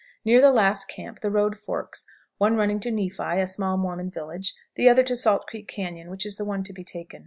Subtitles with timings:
[0.25, 2.07] Near the last camp the road forks,
[2.39, 6.25] one running to Nephi, a small Mormon village, the other to Salt Creek Cañon, which
[6.25, 7.19] is the one to be taken.